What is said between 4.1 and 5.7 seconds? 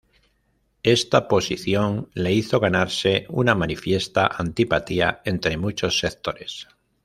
antipatía entre